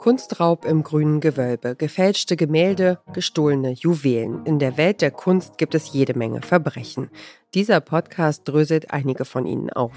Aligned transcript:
Kunstraub 0.00 0.64
im 0.64 0.82
grünen 0.82 1.20
Gewölbe, 1.20 1.76
gefälschte 1.76 2.34
Gemälde, 2.34 2.98
gestohlene 3.12 3.72
Juwelen. 3.72 4.46
In 4.46 4.58
der 4.58 4.78
Welt 4.78 5.02
der 5.02 5.10
Kunst 5.10 5.58
gibt 5.58 5.74
es 5.74 5.92
jede 5.92 6.14
Menge 6.14 6.40
Verbrechen. 6.40 7.10
Dieser 7.52 7.80
Podcast 7.80 8.48
dröselt 8.48 8.92
einige 8.92 9.26
von 9.26 9.44
ihnen 9.44 9.68
auf. 9.68 9.92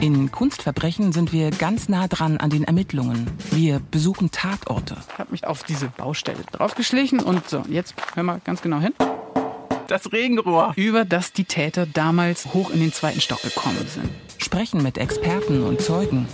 In 0.00 0.30
Kunstverbrechen 0.30 1.10
sind 1.10 1.32
wir 1.32 1.50
ganz 1.50 1.88
nah 1.88 2.06
dran 2.06 2.36
an 2.36 2.50
den 2.50 2.62
Ermittlungen. 2.62 3.26
Wir 3.50 3.80
besuchen 3.90 4.30
Tatorte. 4.30 4.96
Ich 5.12 5.18
habe 5.18 5.32
mich 5.32 5.44
auf 5.44 5.64
diese 5.64 5.88
Baustelle 5.88 6.44
draufgeschlichen 6.52 7.18
und 7.18 7.50
so, 7.50 7.64
jetzt 7.68 7.96
hör 8.14 8.22
mal 8.22 8.40
ganz 8.44 8.62
genau 8.62 8.78
hin. 8.78 8.94
Das 9.88 10.12
Regenrohr, 10.12 10.72
über 10.76 11.04
das 11.04 11.32
die 11.32 11.44
Täter 11.44 11.86
damals 11.86 12.54
hoch 12.54 12.70
in 12.70 12.78
den 12.78 12.92
zweiten 12.92 13.20
Stock 13.20 13.42
gekommen 13.42 13.88
sind. 13.88 14.08
Sprechen 14.38 14.84
mit 14.84 14.98
Experten 14.98 15.64
und 15.64 15.80
Zeugen. 15.80 16.28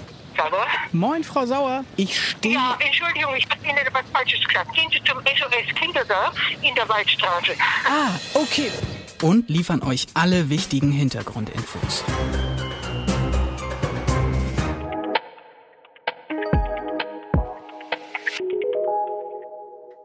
Moin, 0.92 1.22
Frau 1.22 1.46
Sauer. 1.46 1.84
Ich 1.96 2.18
stehe. 2.18 2.54
Ja, 2.54 2.76
Entschuldigung, 2.84 3.34
ich 3.36 3.48
habe 3.48 3.64
Ihnen 3.64 3.78
etwas 3.78 4.02
Falsches 4.12 4.44
gesagt. 4.44 4.74
Gehen 4.74 4.88
Sie 4.90 4.98
zum 5.04 5.18
SOS 5.18 5.74
Kindergarten 5.76 6.36
in 6.62 6.74
der 6.74 6.88
Waldstraße. 6.88 7.52
Ah, 7.86 8.10
okay. 8.34 8.70
Und 9.22 9.48
liefern 9.48 9.82
euch 9.82 10.06
alle 10.14 10.50
wichtigen 10.50 10.90
Hintergrundinfos. 10.90 12.04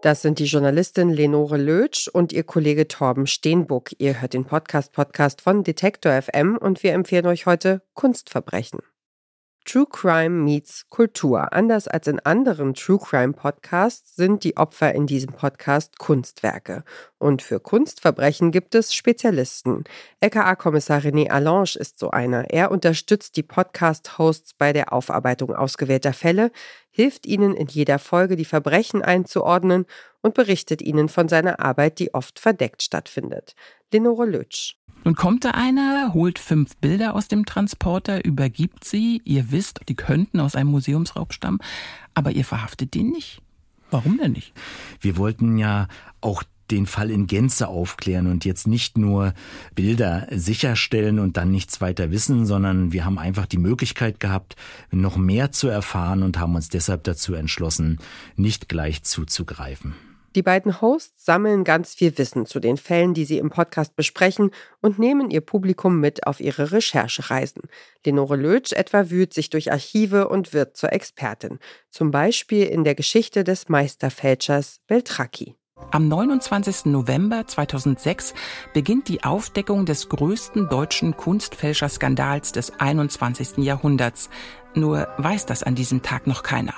Das 0.03 0.21
sind 0.21 0.37
die 0.37 0.45
Journalistin 0.45 1.09
Lenore 1.09 1.57
Lötsch 1.57 2.07
und 2.07 2.31
ihr 2.31 2.43
Kollege 2.43 2.87
Torben 2.87 3.25
Steenbuck. 3.25 3.89
Ihr 3.97 4.21
hört 4.21 4.33
den 4.33 4.45
Podcast 4.45 4.91
Podcast 4.91 5.41
von 5.41 5.63
Detektor 5.63 6.21
FM 6.21 6.57
und 6.57 6.83
wir 6.83 6.93
empfehlen 6.93 7.25
euch 7.25 7.47
heute 7.47 7.81
Kunstverbrechen. 7.95 8.81
True 9.65 9.87
Crime 9.89 10.43
meets 10.43 10.87
Kultur. 10.89 11.51
Anders 11.51 11.87
als 11.87 12.05
in 12.05 12.19
anderen 12.19 12.75
True 12.75 12.99
Crime 12.99 13.33
Podcasts 13.33 14.15
sind 14.15 14.43
die 14.43 14.57
Opfer 14.57 14.93
in 14.93 15.07
diesem 15.07 15.33
Podcast 15.33 15.97
Kunstwerke. 15.97 16.83
Und 17.17 17.41
für 17.41 17.59
Kunstverbrechen 17.59 18.51
gibt 18.51 18.75
es 18.75 18.93
Spezialisten. 18.93 19.83
LKA-Kommissar 20.19 20.99
René 20.99 21.31
Allange 21.31 21.77
ist 21.79 21.97
so 21.97 22.11
einer. 22.11 22.51
Er 22.51 22.69
unterstützt 22.69 23.37
die 23.37 23.43
Podcast-Hosts 23.43 24.53
bei 24.53 24.71
der 24.71 24.93
Aufarbeitung 24.93 25.55
ausgewählter 25.55 26.13
Fälle, 26.13 26.51
hilft 26.91 27.25
ihnen 27.25 27.55
in 27.55 27.65
jeder 27.65 27.97
Folge 27.97 28.35
die 28.35 28.45
Verbrechen 28.45 29.01
einzuordnen 29.01 29.87
und 30.21 30.35
berichtet 30.35 30.83
ihnen 30.83 31.09
von 31.09 31.27
seiner 31.27 31.59
Arbeit, 31.59 31.97
die 31.97 32.13
oft 32.13 32.37
verdeckt 32.37 32.83
stattfindet. 32.83 33.55
Lenore 33.91 34.27
Lötsch. 34.27 34.75
Nun 35.05 35.15
kommt 35.15 35.45
da 35.45 35.51
einer, 35.51 36.13
holt 36.15 36.39
fünf 36.39 36.75
Bilder 36.77 37.13
aus 37.13 37.27
dem 37.27 37.45
Transporter, 37.45 38.25
übergibt 38.25 38.83
sie. 38.83 39.21
Ihr 39.23 39.51
wisst, 39.51 39.81
die 39.87 39.95
könnten 39.95 40.39
aus 40.39 40.55
einem 40.55 40.71
Museumsraub 40.71 41.31
stammen, 41.31 41.59
aber 42.15 42.31
ihr 42.31 42.43
verhaftet 42.43 42.95
den 42.95 43.11
nicht. 43.11 43.39
Warum 43.91 44.17
denn 44.17 44.31
nicht? 44.31 44.53
Wir 44.99 45.15
wollten 45.15 45.59
ja 45.59 45.87
auch 46.21 46.41
den 46.71 46.87
Fall 46.87 47.11
in 47.11 47.27
Gänze 47.27 47.67
aufklären 47.67 48.25
und 48.25 48.45
jetzt 48.45 48.65
nicht 48.65 48.97
nur 48.97 49.35
Bilder 49.75 50.25
sicherstellen 50.31 51.19
und 51.19 51.37
dann 51.37 51.51
nichts 51.51 51.81
weiter 51.81 52.09
wissen, 52.09 52.47
sondern 52.47 52.91
wir 52.91 53.05
haben 53.05 53.19
einfach 53.19 53.45
die 53.45 53.59
Möglichkeit 53.59 54.19
gehabt, 54.19 54.55
noch 54.89 55.17
mehr 55.17 55.51
zu 55.51 55.67
erfahren 55.67 56.23
und 56.23 56.39
haben 56.39 56.55
uns 56.55 56.69
deshalb 56.69 57.03
dazu 57.03 57.35
entschlossen, 57.35 57.99
nicht 58.35 58.69
gleich 58.69 59.03
zuzugreifen. 59.03 59.93
Die 60.35 60.43
beiden 60.43 60.81
Hosts 60.81 61.23
sammeln 61.23 61.63
ganz 61.63 61.95
viel 61.95 62.17
Wissen 62.17 62.45
zu 62.45 62.59
den 62.59 62.75
Fällen, 62.75 63.13
die 63.13 63.23
sie 63.23 63.37
im 63.37 63.49
Podcast 63.49 63.95
besprechen 63.95 64.51
und 64.81 64.99
nehmen 64.99 65.31
ihr 65.31 65.39
Publikum 65.39 66.01
mit 66.01 66.27
auf 66.27 66.41
ihre 66.41 66.73
Recherchereisen. 66.73 67.63
Lenore 68.05 68.35
Lötsch 68.35 68.73
etwa 68.73 69.09
wühlt 69.09 69.33
sich 69.33 69.49
durch 69.49 69.71
Archive 69.71 70.27
und 70.27 70.53
wird 70.53 70.75
zur 70.75 70.91
Expertin. 70.91 71.59
Zum 71.89 72.11
Beispiel 72.11 72.65
in 72.65 72.83
der 72.83 72.95
Geschichte 72.95 73.45
des 73.45 73.69
Meisterfälschers 73.69 74.81
Beltracchi. 74.87 75.55
Am 75.95 76.07
29. 76.09 76.85
November 76.85 77.47
2006 77.47 78.33
beginnt 78.73 79.07
die 79.07 79.23
Aufdeckung 79.23 79.85
des 79.85 80.09
größten 80.09 80.67
deutschen 80.67 81.15
Kunstfälscherskandals 81.15 82.51
des 82.51 82.79
21. 82.79 83.59
Jahrhunderts. 83.59 84.29
Nur 84.73 85.07
weiß 85.17 85.45
das 85.45 85.63
an 85.63 85.75
diesem 85.75 86.01
Tag 86.01 86.27
noch 86.27 86.43
keiner. 86.43 86.73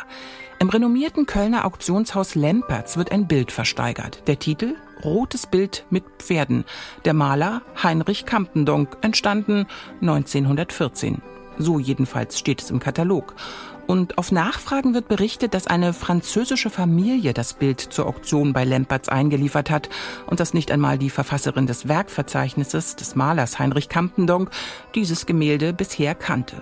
Im 0.59 0.69
renommierten 0.69 1.25
Kölner 1.25 1.65
Auktionshaus 1.65 2.35
Lempertz 2.35 2.97
wird 2.97 3.11
ein 3.11 3.27
Bild 3.27 3.51
versteigert. 3.51 4.27
Der 4.27 4.39
Titel 4.39 4.75
Rotes 5.03 5.47
Bild 5.47 5.85
mit 5.89 6.03
Pferden. 6.17 6.63
Der 7.05 7.13
Maler 7.13 7.61
Heinrich 7.81 8.25
Kampendonk, 8.25 8.97
entstanden 9.01 9.67
1914. 10.01 11.21
So 11.59 11.79
jedenfalls 11.79 12.37
steht 12.37 12.61
es 12.61 12.69
im 12.71 12.79
Katalog. 12.79 13.35
Und 13.87 14.17
auf 14.17 14.33
Nachfragen 14.33 14.93
wird 14.93 15.07
berichtet, 15.07 15.53
dass 15.53 15.65
eine 15.65 15.93
französische 15.93 16.69
Familie 16.69 17.33
das 17.33 17.53
Bild 17.53 17.79
zur 17.79 18.05
Auktion 18.05 18.51
bei 18.51 18.65
Lempertz 18.65 19.07
eingeliefert 19.07 19.69
hat 19.69 19.89
und 20.27 20.41
dass 20.41 20.53
nicht 20.53 20.71
einmal 20.71 20.97
die 20.97 21.09
Verfasserin 21.09 21.67
des 21.67 21.87
Werkverzeichnisses 21.87 22.97
des 22.97 23.15
Malers 23.15 23.59
Heinrich 23.59 23.87
Kampendonk 23.87 24.51
dieses 24.93 25.25
Gemälde 25.25 25.71
bisher 25.71 26.15
kannte. 26.15 26.61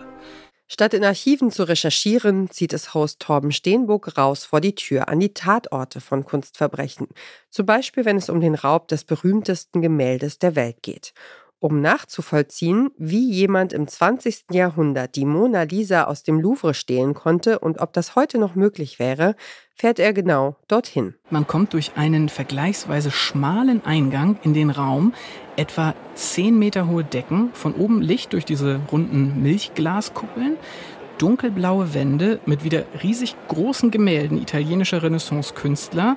Statt 0.67 0.93
in 0.95 1.03
Archiven 1.03 1.51
zu 1.51 1.67
recherchieren, 1.67 2.49
zieht 2.49 2.73
es 2.73 2.93
Host 2.93 3.19
Torben 3.19 3.51
Steenburg 3.51 4.17
raus 4.17 4.45
vor 4.45 4.61
die 4.61 4.73
Tür 4.73 5.09
an 5.09 5.19
die 5.19 5.33
Tatorte 5.33 6.01
von 6.01 6.25
Kunstverbrechen. 6.25 7.07
Zum 7.49 7.67
Beispiel, 7.67 8.05
wenn 8.05 8.17
es 8.17 8.29
um 8.29 8.39
den 8.39 8.55
Raub 8.55 8.87
des 8.87 9.03
berühmtesten 9.03 9.81
Gemäldes 9.81 10.39
der 10.39 10.55
Welt 10.55 10.81
geht 10.81 11.13
um 11.65 11.81
nachzuvollziehen, 11.81 12.91
wie 12.95 13.31
jemand 13.31 13.73
im 13.73 13.87
20. 13.87 14.51
Jahrhundert 14.51 15.15
die 15.15 15.25
Mona 15.25 15.63
Lisa 15.63 16.03
aus 16.03 16.21
dem 16.21 16.39
Louvre 16.39 16.75
stehlen 16.75 17.15
konnte 17.15 17.57
und 17.57 17.81
ob 17.81 17.91
das 17.91 18.15
heute 18.15 18.37
noch 18.37 18.53
möglich 18.53 18.99
wäre, 18.99 19.35
fährt 19.73 19.97
er 19.97 20.13
genau 20.13 20.57
dorthin. 20.67 21.15
Man 21.31 21.47
kommt 21.47 21.73
durch 21.73 21.93
einen 21.95 22.29
vergleichsweise 22.29 23.09
schmalen 23.09 23.83
Eingang 23.83 24.37
in 24.43 24.53
den 24.53 24.69
Raum, 24.69 25.15
etwa 25.55 25.95
10 26.13 26.55
Meter 26.55 26.87
hohe 26.87 27.03
Decken, 27.03 27.49
von 27.53 27.73
oben 27.73 27.99
Licht 27.99 28.33
durch 28.33 28.45
diese 28.45 28.79
runden 28.91 29.41
Milchglaskuppeln, 29.41 30.57
dunkelblaue 31.17 31.95
Wände 31.95 32.41
mit 32.45 32.63
wieder 32.63 32.85
riesig 33.01 33.35
großen 33.47 33.89
Gemälden 33.89 34.39
italienischer 34.39 35.01
Renaissance-Künstler. 35.01 36.15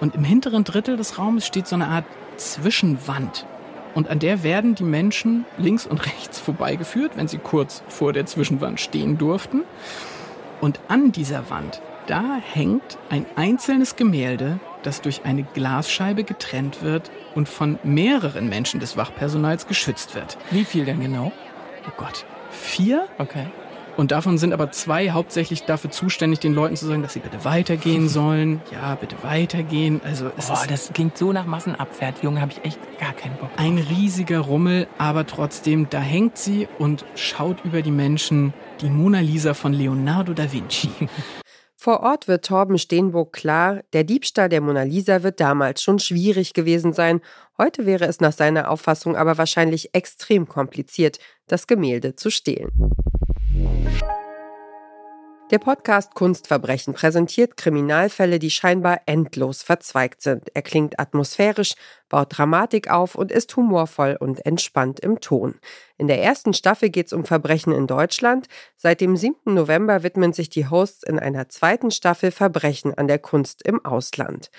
Und 0.00 0.14
im 0.14 0.24
hinteren 0.24 0.64
Drittel 0.64 0.96
des 0.96 1.18
Raumes 1.18 1.46
steht 1.46 1.66
so 1.66 1.74
eine 1.74 1.88
Art 1.88 2.06
Zwischenwand, 2.38 3.46
und 3.94 4.08
an 4.08 4.18
der 4.18 4.42
werden 4.42 4.74
die 4.74 4.84
Menschen 4.84 5.44
links 5.58 5.86
und 5.86 6.06
rechts 6.06 6.38
vorbeigeführt, 6.38 7.12
wenn 7.16 7.28
sie 7.28 7.38
kurz 7.38 7.82
vor 7.88 8.12
der 8.12 8.26
Zwischenwand 8.26 8.80
stehen 8.80 9.18
durften. 9.18 9.62
Und 10.60 10.80
an 10.88 11.12
dieser 11.12 11.50
Wand, 11.50 11.82
da 12.06 12.36
hängt 12.40 12.98
ein 13.10 13.26
einzelnes 13.36 13.96
Gemälde, 13.96 14.60
das 14.82 15.00
durch 15.00 15.24
eine 15.24 15.44
Glasscheibe 15.44 16.24
getrennt 16.24 16.82
wird 16.82 17.10
und 17.34 17.48
von 17.48 17.78
mehreren 17.82 18.48
Menschen 18.48 18.80
des 18.80 18.96
Wachpersonals 18.96 19.66
geschützt 19.66 20.14
wird. 20.14 20.36
Wie 20.50 20.64
viel 20.64 20.84
denn 20.84 21.00
genau? 21.00 21.32
Oh 21.86 21.92
Gott. 21.96 22.24
Vier? 22.50 23.06
Okay. 23.18 23.46
Und 23.96 24.10
davon 24.10 24.38
sind 24.38 24.52
aber 24.52 24.70
zwei 24.70 25.10
hauptsächlich 25.10 25.64
dafür 25.64 25.90
zuständig, 25.90 26.40
den 26.40 26.54
Leuten 26.54 26.76
zu 26.76 26.86
sagen, 26.86 27.02
dass 27.02 27.12
sie 27.12 27.20
bitte 27.20 27.44
weitergehen 27.44 28.08
sollen. 28.10 28.62
Ja, 28.70 28.94
bitte 28.94 29.16
weitergehen. 29.22 30.00
Also 30.04 30.30
es 30.36 30.46
Boah, 30.46 30.54
ist 30.54 30.70
das 30.70 30.92
klingt 30.92 31.18
so 31.18 31.32
nach 31.32 31.46
Massenabfertigung, 31.46 32.40
habe 32.40 32.52
ich 32.52 32.64
echt 32.64 32.78
gar 32.98 33.12
keinen 33.12 33.36
Bock. 33.36 33.50
ein 33.56 33.78
riesiger 33.78 34.40
Rummel, 34.40 34.86
aber 34.98 35.26
trotzdem, 35.26 35.88
da 35.90 36.00
hängt 36.00 36.38
sie 36.38 36.68
und 36.78 37.04
schaut 37.14 37.64
über 37.64 37.82
die 37.82 37.90
Menschen 37.90 38.54
die 38.80 38.90
Mona 38.90 39.20
Lisa 39.20 39.54
von 39.54 39.72
Leonardo 39.72 40.32
da 40.32 40.50
Vinci. 40.50 40.90
Vor 41.76 42.00
Ort 42.00 42.28
wird 42.28 42.44
Torben 42.44 42.78
Steenburg 42.78 43.32
klar, 43.32 43.80
der 43.92 44.04
Diebstahl 44.04 44.48
der 44.48 44.60
Mona 44.60 44.84
Lisa 44.84 45.24
wird 45.24 45.40
damals 45.40 45.82
schon 45.82 45.98
schwierig 45.98 46.52
gewesen 46.54 46.92
sein. 46.92 47.20
Heute 47.58 47.86
wäre 47.86 48.06
es 48.06 48.20
nach 48.20 48.30
seiner 48.30 48.70
Auffassung 48.70 49.16
aber 49.16 49.36
wahrscheinlich 49.36 49.92
extrem 49.92 50.46
kompliziert, 50.46 51.18
das 51.48 51.66
Gemälde 51.66 52.14
zu 52.14 52.30
stehlen. 52.30 52.70
Der 55.52 55.58
Podcast 55.58 56.14
Kunstverbrechen 56.14 56.94
präsentiert 56.94 57.58
Kriminalfälle, 57.58 58.38
die 58.38 58.50
scheinbar 58.50 59.02
endlos 59.04 59.62
verzweigt 59.62 60.22
sind. 60.22 60.48
Er 60.54 60.62
klingt 60.62 60.98
atmosphärisch, 60.98 61.74
baut 62.08 62.38
Dramatik 62.38 62.90
auf 62.90 63.16
und 63.16 63.30
ist 63.30 63.54
humorvoll 63.54 64.16
und 64.18 64.46
entspannt 64.46 64.98
im 65.00 65.20
Ton. 65.20 65.56
In 65.98 66.06
der 66.06 66.22
ersten 66.22 66.54
Staffel 66.54 66.88
geht 66.88 67.08
es 67.08 67.12
um 67.12 67.26
Verbrechen 67.26 67.74
in 67.74 67.86
Deutschland. 67.86 68.48
Seit 68.78 69.02
dem 69.02 69.14
7. 69.14 69.52
November 69.52 70.02
widmen 70.02 70.32
sich 70.32 70.48
die 70.48 70.70
Hosts 70.70 71.02
in 71.02 71.18
einer 71.18 71.50
zweiten 71.50 71.90
Staffel 71.90 72.30
Verbrechen 72.30 72.94
an 72.94 73.06
der 73.06 73.18
Kunst 73.18 73.60
im 73.66 73.84
Ausland. 73.84 74.50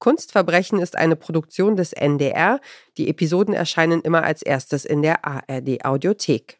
Kunstverbrechen 0.00 0.80
ist 0.80 0.98
eine 0.98 1.16
Produktion 1.16 1.76
des 1.76 1.94
NDR. 1.94 2.60
Die 2.98 3.08
Episoden 3.08 3.54
erscheinen 3.54 4.02
immer 4.02 4.22
als 4.22 4.42
erstes 4.42 4.84
in 4.84 5.00
der 5.00 5.24
ARD 5.24 5.82
Audiothek. 5.86 6.58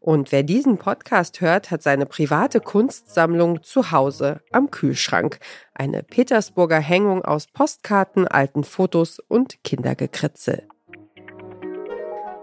Und 0.00 0.32
wer 0.32 0.42
diesen 0.42 0.78
Podcast 0.78 1.40
hört, 1.40 1.70
hat 1.70 1.82
seine 1.82 2.06
private 2.06 2.60
Kunstsammlung 2.60 3.62
zu 3.62 3.90
Hause 3.90 4.40
am 4.52 4.70
Kühlschrank. 4.70 5.38
Eine 5.74 6.02
Petersburger 6.02 6.80
Hängung 6.80 7.24
aus 7.24 7.46
Postkarten, 7.46 8.28
alten 8.28 8.64
Fotos 8.64 9.18
und 9.18 9.62
Kindergekritzel. 9.64 10.68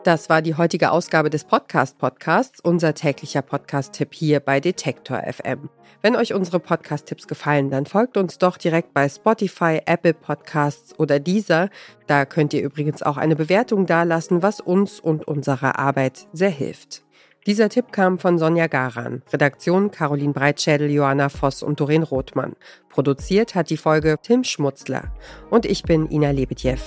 Das 0.03 0.29
war 0.29 0.41
die 0.41 0.55
heutige 0.55 0.89
Ausgabe 0.89 1.29
des 1.29 1.43
Podcast 1.43 1.99
Podcasts, 1.99 2.59
unser 2.59 2.95
täglicher 2.95 3.43
Podcast-Tipp 3.43 4.15
hier 4.15 4.39
bei 4.39 4.59
Detektor 4.59 5.21
FM. 5.21 5.69
Wenn 6.01 6.15
euch 6.15 6.33
unsere 6.33 6.59
Podcast-Tipps 6.59 7.27
gefallen, 7.27 7.69
dann 7.69 7.85
folgt 7.85 8.17
uns 8.17 8.39
doch 8.39 8.57
direkt 8.57 8.95
bei 8.95 9.07
Spotify, 9.07 9.79
Apple 9.85 10.15
Podcasts 10.15 10.97
oder 10.97 11.19
dieser. 11.19 11.69
Da 12.07 12.25
könnt 12.25 12.55
ihr 12.55 12.63
übrigens 12.63 13.03
auch 13.03 13.17
eine 13.17 13.35
Bewertung 13.35 13.85
dalassen, 13.85 14.41
was 14.41 14.59
uns 14.59 14.99
und 14.99 15.27
unserer 15.27 15.77
Arbeit 15.77 16.27
sehr 16.33 16.49
hilft. 16.49 17.03
Dieser 17.47 17.69
Tipp 17.69 17.91
kam 17.91 18.19
von 18.19 18.37
Sonja 18.37 18.67
Garan, 18.67 19.23
Redaktion 19.33 19.89
Caroline 19.89 20.31
Breitschädel, 20.31 20.91
Johanna 20.91 21.27
Voss 21.27 21.63
und 21.63 21.79
Doreen 21.79 22.03
Rothmann. 22.03 22.55
Produziert 22.89 23.55
hat 23.55 23.71
die 23.71 23.77
Folge 23.77 24.17
Tim 24.21 24.43
Schmutzler. 24.43 25.11
Und 25.49 25.65
ich 25.65 25.81
bin 25.81 26.07
Ina 26.11 26.29
Lebedjew. 26.29 26.77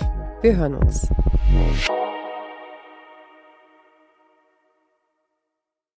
Wir 0.42 0.56
hören 0.56 0.74
uns. 0.74 1.08